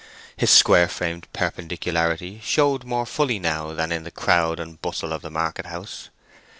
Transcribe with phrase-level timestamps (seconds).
[0.35, 5.21] His square framed perpendicularity showed more fully now than in the crowd and bustle of
[5.21, 6.09] the market house.